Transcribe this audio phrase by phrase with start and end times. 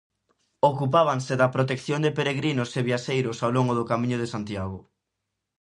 [0.71, 4.79] Ocupábanse da protección de peregrinos e viaxeiros ao longo do Camiño de Santiago.